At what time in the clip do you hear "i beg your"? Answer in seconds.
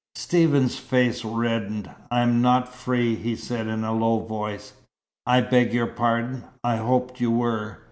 5.27-5.85